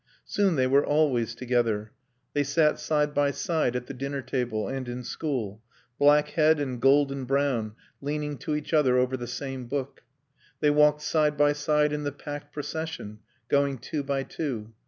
[0.25, 1.91] Soon they were always together.
[2.33, 5.61] They sat side by side at the dinner table and in school,
[5.99, 10.01] black head and golden brown leaning to each other over the same book;
[10.59, 14.73] they walked side by side in the packed procession, going two by two.